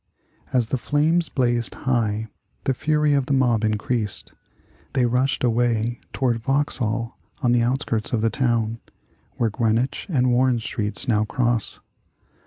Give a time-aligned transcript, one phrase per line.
[0.51, 2.27] As the flames blazed high,
[2.63, 4.33] the fury of the mob increased.
[4.93, 8.79] They rushed away toward Vauxhall on the outskirts of the town
[9.35, 11.81] (where Greenwich and Warren Streets now cross).